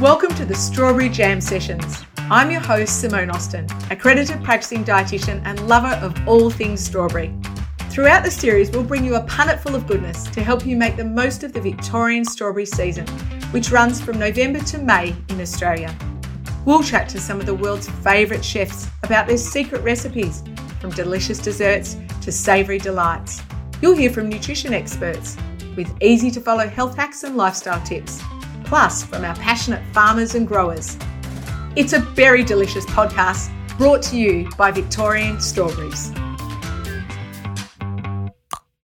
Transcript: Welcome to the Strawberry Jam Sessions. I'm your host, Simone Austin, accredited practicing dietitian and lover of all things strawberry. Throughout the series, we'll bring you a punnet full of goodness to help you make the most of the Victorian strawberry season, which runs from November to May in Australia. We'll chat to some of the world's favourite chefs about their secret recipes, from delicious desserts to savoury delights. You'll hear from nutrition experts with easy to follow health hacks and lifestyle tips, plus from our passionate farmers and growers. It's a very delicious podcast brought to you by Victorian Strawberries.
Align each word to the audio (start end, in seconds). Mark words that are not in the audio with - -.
Welcome 0.00 0.34
to 0.34 0.44
the 0.44 0.56
Strawberry 0.56 1.08
Jam 1.08 1.40
Sessions. 1.40 2.04
I'm 2.16 2.50
your 2.50 2.60
host, 2.60 3.00
Simone 3.00 3.30
Austin, 3.30 3.68
accredited 3.90 4.42
practicing 4.42 4.84
dietitian 4.84 5.40
and 5.44 5.68
lover 5.68 5.94
of 6.04 6.16
all 6.26 6.50
things 6.50 6.84
strawberry. 6.84 7.32
Throughout 7.90 8.24
the 8.24 8.30
series, 8.30 8.72
we'll 8.72 8.82
bring 8.82 9.04
you 9.04 9.14
a 9.14 9.22
punnet 9.22 9.60
full 9.60 9.76
of 9.76 9.86
goodness 9.86 10.24
to 10.30 10.42
help 10.42 10.66
you 10.66 10.76
make 10.76 10.96
the 10.96 11.04
most 11.04 11.44
of 11.44 11.52
the 11.52 11.60
Victorian 11.60 12.24
strawberry 12.24 12.66
season, 12.66 13.06
which 13.52 13.70
runs 13.70 14.00
from 14.00 14.18
November 14.18 14.58
to 14.64 14.78
May 14.78 15.14
in 15.28 15.40
Australia. 15.40 15.96
We'll 16.64 16.82
chat 16.82 17.08
to 17.10 17.20
some 17.20 17.38
of 17.38 17.46
the 17.46 17.54
world's 17.54 17.88
favourite 17.88 18.44
chefs 18.44 18.88
about 19.04 19.28
their 19.28 19.38
secret 19.38 19.82
recipes, 19.82 20.42
from 20.80 20.90
delicious 20.90 21.38
desserts 21.38 21.96
to 22.20 22.32
savoury 22.32 22.78
delights. 22.78 23.40
You'll 23.80 23.96
hear 23.96 24.10
from 24.10 24.28
nutrition 24.28 24.74
experts 24.74 25.36
with 25.76 25.96
easy 26.02 26.32
to 26.32 26.40
follow 26.40 26.66
health 26.66 26.96
hacks 26.96 27.22
and 27.22 27.36
lifestyle 27.36 27.80
tips, 27.86 28.20
plus 28.64 29.04
from 29.04 29.24
our 29.24 29.34
passionate 29.36 29.82
farmers 29.92 30.34
and 30.34 30.46
growers. 30.46 30.96
It's 31.76 31.92
a 31.92 32.00
very 32.00 32.42
delicious 32.44 32.86
podcast 32.86 33.50
brought 33.78 34.02
to 34.04 34.16
you 34.16 34.48
by 34.56 34.70
Victorian 34.70 35.40
Strawberries. 35.40 36.12